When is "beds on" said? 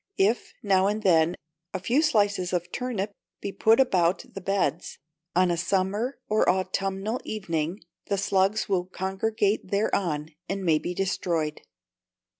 4.41-5.51